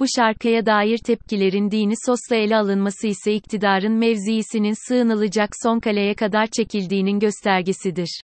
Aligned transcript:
Bu 0.00 0.04
şarkıya 0.16 0.66
dair 0.66 0.98
tepkilerin 0.98 1.70
dini 1.70 1.94
sosla 2.06 2.36
ele 2.36 2.56
alınması 2.56 3.06
ise 3.06 3.34
iktidarın 3.34 3.92
mevziisinin 3.92 4.88
sığınılacak 4.88 5.50
son 5.62 5.80
kaleye 5.80 6.14
kadar 6.14 6.46
çekildiğinin 6.46 7.18
göstergesidir. 7.18 8.20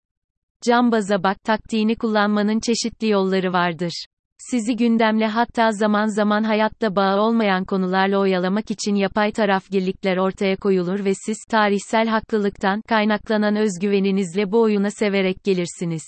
Cambaza 0.66 1.22
bak 1.22 1.44
taktiğini 1.44 1.96
kullanmanın 1.96 2.60
çeşitli 2.60 3.08
yolları 3.08 3.52
vardır. 3.52 4.04
Sizi 4.50 4.76
gündemle 4.76 5.26
hatta 5.26 5.72
zaman 5.72 6.06
zaman 6.06 6.44
hayatta 6.44 6.96
bağı 6.96 7.20
olmayan 7.20 7.64
konularla 7.64 8.18
oyalamak 8.18 8.70
için 8.70 8.94
yapay 8.94 9.32
tarafgirlikler 9.32 10.16
ortaya 10.16 10.56
koyulur 10.56 11.04
ve 11.04 11.12
siz, 11.26 11.36
tarihsel 11.50 12.08
haklılıktan, 12.08 12.80
kaynaklanan 12.88 13.56
özgüveninizle 13.56 14.52
bu 14.52 14.60
oyuna 14.60 14.90
severek 14.90 15.44
gelirsiniz. 15.44 16.02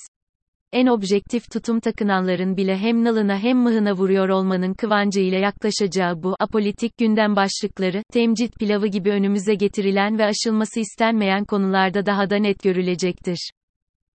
En 0.77 0.87
objektif 0.87 1.51
tutum 1.51 1.81
takınanların 1.81 2.57
bile 2.57 2.77
hem 2.79 3.05
nalına 3.05 3.39
hem 3.39 3.59
mıhına 3.59 3.93
vuruyor 3.93 4.29
olmanın 4.29 4.75
kıvancıyla 4.75 5.39
yaklaşacağı 5.39 6.23
bu, 6.23 6.37
apolitik 6.41 6.99
gündem 6.99 7.37
başlıkları, 7.37 8.03
temcit 8.13 8.59
pilavı 8.59 8.87
gibi 8.87 9.11
önümüze 9.11 9.55
getirilen 9.55 10.19
ve 10.19 10.25
aşılması 10.25 10.81
istenmeyen 10.81 11.45
konularda 11.45 12.07
daha 12.07 12.31
da 12.31 12.37
net 12.37 12.63
görülecektir. 12.63 13.51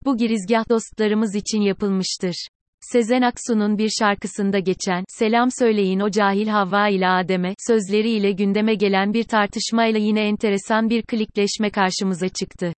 Bu 0.05 0.17
girizgah 0.17 0.69
dostlarımız 0.69 1.35
için 1.35 1.61
yapılmıştır. 1.61 2.47
Sezen 2.81 3.21
Aksu'nun 3.21 3.77
bir 3.77 3.89
şarkısında 3.99 4.59
geçen, 4.59 5.03
selam 5.07 5.49
söyleyin 5.59 5.99
o 5.99 6.11
cahil 6.11 6.47
Havva 6.47 6.89
ile 6.89 7.07
Adem'e, 7.07 7.53
sözleriyle 7.67 8.31
gündeme 8.31 8.75
gelen 8.75 9.13
bir 9.13 9.23
tartışmayla 9.23 9.99
yine 9.99 10.21
enteresan 10.21 10.89
bir 10.89 11.01
klikleşme 11.01 11.69
karşımıza 11.69 12.29
çıktı. 12.29 12.73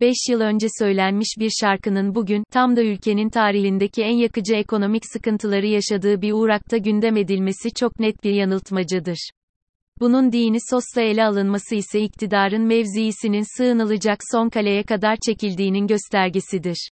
5 0.00 0.16
yıl 0.30 0.40
önce 0.40 0.66
söylenmiş 0.78 1.28
bir 1.38 1.50
şarkının 1.60 2.14
bugün, 2.14 2.44
tam 2.50 2.76
da 2.76 2.82
ülkenin 2.82 3.28
tarihindeki 3.28 4.02
en 4.02 4.16
yakıcı 4.16 4.54
ekonomik 4.54 5.02
sıkıntıları 5.12 5.66
yaşadığı 5.66 6.22
bir 6.22 6.32
uğrakta 6.32 6.76
gündem 6.76 7.16
edilmesi 7.16 7.70
çok 7.74 8.00
net 8.00 8.24
bir 8.24 8.32
yanıltmacadır. 8.32 9.30
Bunun 10.00 10.32
dini 10.32 10.58
sosla 10.70 11.02
ele 11.02 11.24
alınması 11.24 11.74
ise 11.74 12.00
iktidarın 12.00 12.62
mevziisinin 12.62 13.56
sığınılacak 13.56 14.18
son 14.32 14.48
kaleye 14.48 14.82
kadar 14.82 15.16
çekildiğinin 15.26 15.86
göstergesidir. 15.86 16.90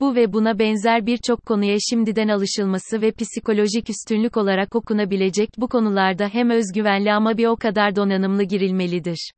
Bu 0.00 0.14
ve 0.14 0.32
buna 0.32 0.58
benzer 0.58 1.06
birçok 1.06 1.46
konuya 1.46 1.76
şimdiden 1.90 2.28
alışılması 2.28 3.02
ve 3.02 3.12
psikolojik 3.12 3.90
üstünlük 3.90 4.36
olarak 4.36 4.76
okunabilecek 4.76 5.50
bu 5.58 5.68
konularda 5.68 6.28
hem 6.28 6.50
özgüvenli 6.50 7.12
ama 7.12 7.38
bir 7.38 7.46
o 7.46 7.56
kadar 7.56 7.96
donanımlı 7.96 8.42
girilmelidir. 8.42 9.30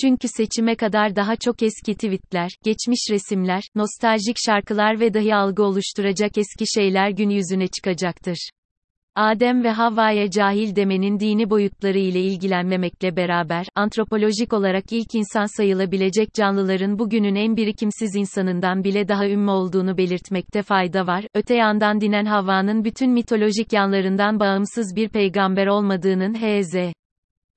Çünkü 0.00 0.28
seçime 0.28 0.74
kadar 0.76 1.16
daha 1.16 1.36
çok 1.36 1.62
eski 1.62 1.94
tweetler, 1.94 2.50
geçmiş 2.64 3.00
resimler, 3.10 3.62
nostaljik 3.74 4.36
şarkılar 4.46 5.00
ve 5.00 5.14
dahi 5.14 5.34
algı 5.34 5.62
oluşturacak 5.62 6.38
eski 6.38 6.64
şeyler 6.74 7.10
gün 7.10 7.30
yüzüne 7.30 7.68
çıkacaktır. 7.68 8.50
Adem 9.20 9.64
ve 9.64 9.70
Havva'ya 9.70 10.30
cahil 10.30 10.76
demenin 10.76 11.20
dini 11.20 11.50
boyutları 11.50 11.98
ile 11.98 12.20
ilgilenmemekle 12.20 13.16
beraber, 13.16 13.66
antropolojik 13.74 14.52
olarak 14.52 14.84
ilk 14.90 15.14
insan 15.14 15.56
sayılabilecek 15.56 16.34
canlıların 16.34 16.98
bugünün 16.98 17.34
en 17.34 17.56
birikimsiz 17.56 18.14
insanından 18.14 18.84
bile 18.84 19.08
daha 19.08 19.28
ünlü 19.28 19.50
olduğunu 19.50 19.98
belirtmekte 19.98 20.62
fayda 20.62 21.06
var. 21.06 21.24
Öte 21.34 21.54
yandan 21.54 22.00
dinen 22.00 22.24
Havva'nın 22.24 22.84
bütün 22.84 23.10
mitolojik 23.10 23.72
yanlarından 23.72 24.40
bağımsız 24.40 24.96
bir 24.96 25.08
peygamber 25.08 25.66
olmadığının 25.66 26.34
H.Z. 26.34 26.97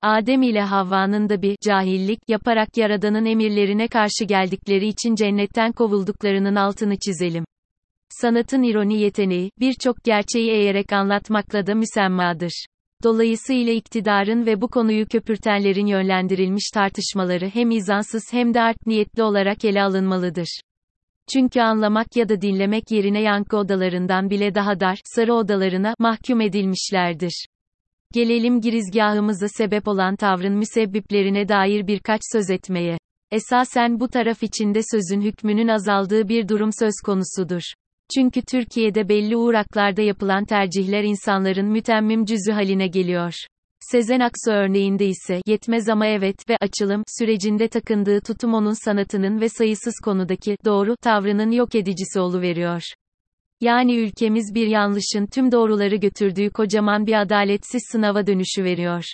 Adem 0.02 0.42
ile 0.42 0.60
Havva'nın 0.60 1.28
da 1.28 1.42
bir 1.42 1.56
cahillik 1.66 2.20
yaparak 2.28 2.76
Yaradan'ın 2.76 3.24
emirlerine 3.24 3.88
karşı 3.88 4.24
geldikleri 4.24 4.88
için 4.88 5.14
cennetten 5.14 5.72
kovulduklarının 5.72 6.54
altını 6.54 6.96
çizelim. 6.98 7.44
Sanatın 8.08 8.62
ironi 8.62 9.00
yeteneği, 9.00 9.50
birçok 9.60 10.04
gerçeği 10.04 10.50
eğerek 10.50 10.92
anlatmakla 10.92 11.66
da 11.66 11.74
müsemmadır. 11.74 12.66
Dolayısıyla 13.04 13.72
iktidarın 13.72 14.46
ve 14.46 14.60
bu 14.60 14.68
konuyu 14.68 15.06
köpürtenlerin 15.06 15.86
yönlendirilmiş 15.86 16.70
tartışmaları 16.74 17.48
hem 17.48 17.70
izansız 17.70 18.22
hem 18.30 18.54
de 18.54 18.60
art 18.60 18.86
niyetli 18.86 19.22
olarak 19.22 19.64
ele 19.64 19.82
alınmalıdır. 19.82 20.60
Çünkü 21.32 21.60
anlamak 21.60 22.16
ya 22.16 22.28
da 22.28 22.40
dinlemek 22.40 22.90
yerine 22.90 23.22
yankı 23.22 23.56
odalarından 23.56 24.30
bile 24.30 24.54
daha 24.54 24.80
dar, 24.80 24.98
sarı 25.04 25.34
odalarına, 25.34 25.94
mahkum 25.98 26.40
edilmişlerdir. 26.40 27.46
Gelelim 28.12 28.60
girizgahımıza 28.60 29.48
sebep 29.48 29.88
olan 29.88 30.16
tavrın 30.16 30.52
müsebbiplerine 30.52 31.48
dair 31.48 31.86
birkaç 31.86 32.20
söz 32.32 32.50
etmeye. 32.50 32.98
Esasen 33.30 34.00
bu 34.00 34.08
taraf 34.08 34.42
içinde 34.42 34.80
sözün 34.90 35.20
hükmünün 35.20 35.68
azaldığı 35.68 36.28
bir 36.28 36.48
durum 36.48 36.70
söz 36.78 36.94
konusudur. 37.04 37.62
Çünkü 38.14 38.42
Türkiye'de 38.42 39.08
belli 39.08 39.36
uğraklarda 39.36 40.02
yapılan 40.02 40.44
tercihler 40.44 41.04
insanların 41.04 41.66
mütemmim 41.66 42.24
cüzü 42.24 42.52
haline 42.52 42.86
geliyor. 42.86 43.34
Sezen 43.80 44.20
Aksu 44.20 44.50
örneğinde 44.50 45.06
ise 45.06 45.40
yetmez 45.46 45.88
ama 45.88 46.06
evet 46.06 46.48
ve 46.48 46.56
açılım 46.60 47.02
sürecinde 47.18 47.68
takındığı 47.68 48.20
tutum 48.20 48.54
onun 48.54 48.84
sanatının 48.84 49.40
ve 49.40 49.48
sayısız 49.48 49.94
konudaki 50.04 50.56
doğru 50.64 50.96
tavrının 51.02 51.50
yok 51.50 51.74
edicisi 51.74 52.20
veriyor. 52.20 52.82
Yani 53.62 53.96
ülkemiz 53.96 54.54
bir 54.54 54.66
yanlışın 54.66 55.26
tüm 55.26 55.52
doğruları 55.52 55.96
götürdüğü 55.96 56.50
kocaman 56.50 57.06
bir 57.06 57.20
adaletsiz 57.20 57.82
sınava 57.92 58.26
dönüşü 58.26 58.64
veriyor. 58.64 59.04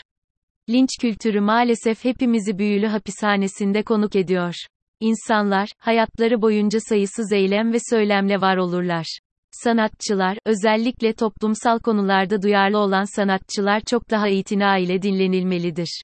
Linç 0.70 0.88
kültürü 1.00 1.40
maalesef 1.40 2.04
hepimizi 2.04 2.58
büyülü 2.58 2.86
hapishanesinde 2.86 3.82
konuk 3.82 4.16
ediyor. 4.16 4.54
İnsanlar, 5.00 5.68
hayatları 5.78 6.42
boyunca 6.42 6.78
sayısız 6.80 7.32
eylem 7.32 7.72
ve 7.72 7.78
söylemle 7.90 8.40
var 8.40 8.56
olurlar. 8.56 9.18
Sanatçılar, 9.50 10.38
özellikle 10.46 11.12
toplumsal 11.12 11.78
konularda 11.78 12.42
duyarlı 12.42 12.78
olan 12.78 13.16
sanatçılar 13.16 13.80
çok 13.80 14.10
daha 14.10 14.28
itina 14.28 14.78
ile 14.78 15.02
dinlenilmelidir. 15.02 16.02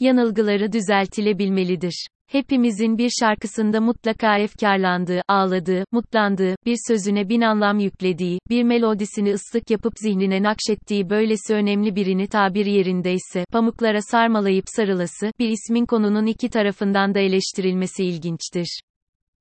Yanılgıları 0.00 0.72
düzeltilebilmelidir. 0.72 2.06
Hepimizin 2.32 2.98
bir 2.98 3.10
şarkısında 3.20 3.80
mutlaka 3.80 4.38
efkarlandığı, 4.38 5.22
ağladığı, 5.28 5.84
mutlandığı, 5.92 6.54
bir 6.66 6.76
sözüne 6.88 7.28
bin 7.28 7.40
anlam 7.40 7.78
yüklediği, 7.78 8.38
bir 8.50 8.62
melodisini 8.62 9.32
ıslık 9.32 9.70
yapıp 9.70 9.92
zihnine 9.96 10.42
nakşettiği 10.42 11.10
böylesi 11.10 11.54
önemli 11.54 11.96
birini 11.96 12.28
tabir 12.28 12.66
yerindeyse, 12.66 13.44
pamuklara 13.52 14.02
sarmalayıp 14.02 14.64
sarılası, 14.66 15.32
bir 15.38 15.48
ismin 15.48 15.86
konunun 15.86 16.26
iki 16.26 16.48
tarafından 16.48 17.14
da 17.14 17.18
eleştirilmesi 17.18 18.04
ilginçtir. 18.04 18.80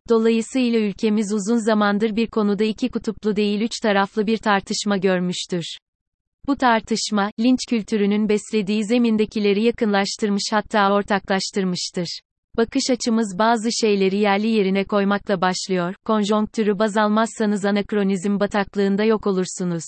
Dolayısıyla 0.10 0.80
ülkemiz 0.80 1.34
uzun 1.34 1.66
zamandır 1.66 2.16
bir 2.16 2.28
konuda 2.28 2.64
iki 2.64 2.90
kutuplu 2.90 3.36
değil 3.36 3.62
üç 3.62 3.80
taraflı 3.84 4.28
bir 4.28 4.38
tartışma 4.38 4.98
görmüştür. 4.98 5.78
Bu 6.48 6.56
tartışma, 6.56 7.32
linç 7.40 7.60
kültürünün 7.70 8.30
beslediği 8.30 8.86
zemindekileri 8.86 9.64
yakınlaştırmış 9.64 10.44
hatta 10.52 10.94
ortaklaştırmıştır. 10.94 12.20
Bakış 12.58 12.84
açımız 12.92 13.36
bazı 13.40 13.70
şeyleri 13.82 14.18
yerli 14.18 14.48
yerine 14.48 14.84
koymakla 14.84 15.42
başlıyor, 15.42 15.96
konjonktürü 16.06 16.80
baz 16.80 16.98
almazsanız 16.98 17.66
anakronizm 17.66 18.40
bataklığında 18.40 19.04
yok 19.04 19.28
olursunuz. 19.28 19.84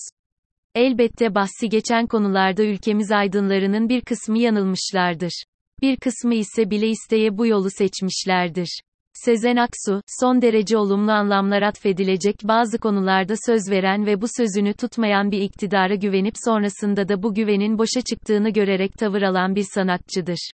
Elbette 0.74 1.34
bahsi 1.34 1.68
geçen 1.68 2.06
konularda 2.06 2.62
ülkemiz 2.62 3.12
aydınlarının 3.12 3.88
bir 3.88 4.00
kısmı 4.00 4.38
yanılmışlardır. 4.38 5.44
Bir 5.82 5.96
kısmı 5.96 6.34
ise 6.34 6.70
bile 6.70 6.88
isteye 6.88 7.38
bu 7.38 7.46
yolu 7.46 7.70
seçmişlerdir. 7.70 8.80
Sezen 9.12 9.56
Aksu, 9.56 10.02
son 10.20 10.42
derece 10.42 10.76
olumlu 10.76 11.12
anlamlar 11.12 11.62
atfedilecek 11.62 12.36
bazı 12.44 12.78
konularda 12.78 13.34
söz 13.46 13.70
veren 13.70 14.06
ve 14.06 14.20
bu 14.20 14.26
sözünü 14.36 14.74
tutmayan 14.74 15.30
bir 15.30 15.40
iktidara 15.40 15.94
güvenip 15.94 16.34
sonrasında 16.44 17.08
da 17.08 17.22
bu 17.22 17.34
güvenin 17.34 17.78
boşa 17.78 18.00
çıktığını 18.00 18.50
görerek 18.50 18.92
tavır 18.92 19.22
alan 19.22 19.54
bir 19.54 19.66
sanatçıdır. 19.74 20.50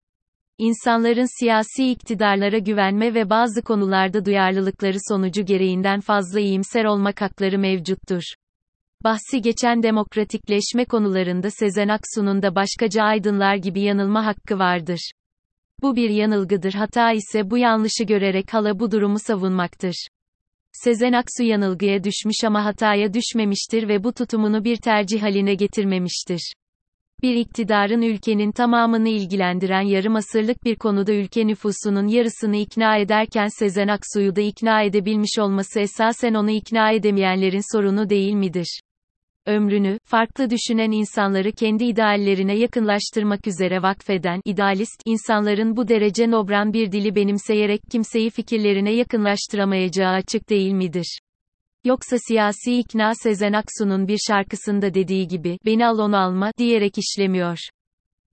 İnsanların 0.59 1.39
siyasi 1.39 1.91
iktidarlara 1.91 2.59
güvenme 2.59 3.15
ve 3.15 3.31
bazı 3.31 3.63
konularda 3.63 4.25
duyarlılıkları 4.25 4.97
sonucu 5.09 5.45
gereğinden 5.45 6.01
fazla 6.01 6.41
iyimser 6.41 6.85
olmak 6.85 7.21
hakları 7.21 7.59
mevcuttur. 7.59 8.23
Bahsi 9.05 9.41
geçen 9.43 9.83
demokratikleşme 9.83 10.85
konularında 10.85 11.51
Sezen 11.51 11.89
Aksu'nun 11.89 12.43
da 12.43 12.55
başkaca 12.55 13.03
aydınlar 13.03 13.57
gibi 13.57 13.81
yanılma 13.81 14.27
hakkı 14.27 14.59
vardır. 14.59 15.11
Bu 15.83 15.97
bir 15.97 16.11
yanılgıdır 16.11 16.73
hata 16.73 17.13
ise 17.13 17.51
bu 17.51 17.59
yanlışı 17.59 18.05
görerek 18.05 18.55
hala 18.55 18.79
bu 18.79 18.91
durumu 18.91 19.19
savunmaktır. 19.19 20.07
Sezen 20.73 21.13
Aksu 21.13 21.43
yanılgıya 21.43 22.05
düşmüş 22.05 22.45
ama 22.47 22.65
hataya 22.65 23.15
düşmemiştir 23.15 23.89
ve 23.89 24.05
bu 24.05 24.13
tutumunu 24.13 24.65
bir 24.65 24.77
tercih 24.77 25.23
haline 25.23 25.55
getirmemiştir. 25.55 26.53
Bir 27.25 27.35
iktidarın 27.35 28.03
ülkenin 28.03 28.53
tamamını 28.53 29.09
ilgilendiren 29.09 29.81
yarım 29.81 30.17
asırlık 30.17 30.65
bir 30.65 30.77
konuda 30.77 31.13
ülke 31.13 31.47
nüfusunun 31.47 32.09
yarısını 32.09 32.57
ikna 32.57 32.97
ederken 32.97 33.49
Sezen 33.59 33.89
Aksu'yu 33.89 34.37
da 34.37 34.41
ikna 34.41 34.83
edebilmiş 34.83 35.39
olması 35.39 35.81
esasen 35.81 36.35
onu 36.35 36.51
ikna 36.51 36.91
edemeyenlerin 36.91 37.77
sorunu 37.77 38.11
değil 38.11 38.33
midir? 38.35 38.81
Ömrünü, 39.47 39.99
farklı 40.05 40.51
düşünen 40.51 40.91
insanları 40.91 41.53
kendi 41.53 41.85
ideallerine 41.85 42.57
yakınlaştırmak 42.57 43.47
üzere 43.47 43.83
vakfeden, 43.83 44.41
idealist, 44.45 45.03
insanların 45.07 45.77
bu 45.77 45.89
derece 45.89 46.31
nobran 46.31 46.73
bir 46.73 46.93
dili 46.93 47.15
benimseyerek 47.15 47.81
kimseyi 47.91 48.31
fikirlerine 48.31 48.93
yakınlaştıramayacağı 48.93 50.13
açık 50.13 50.51
değil 50.51 50.73
midir? 50.73 51.19
Yoksa 51.85 52.17
siyasi 52.29 52.79
ikna 52.79 53.13
Sezen 53.15 53.53
Aksu'nun 53.53 54.09
bir 54.09 54.19
şarkısında 54.29 54.95
dediği 54.95 55.29
gibi, 55.29 55.59
beni 55.67 55.87
al 55.87 55.99
onu 55.99 56.17
alma, 56.17 56.53
diyerek 56.59 56.99
işlemiyor. 56.99 57.59